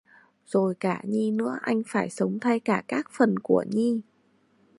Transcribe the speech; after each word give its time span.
Rồi 0.45 0.75
cả 0.79 1.01
Nhi 1.03 1.31
nữa 1.31 1.57
anh 1.61 1.81
phải 1.87 2.09
sống 2.09 2.39
thay 2.39 2.59
cả 2.59 2.83
các 2.87 3.09
phần 3.17 3.35
của 3.43 3.63
Nhi 3.69 4.01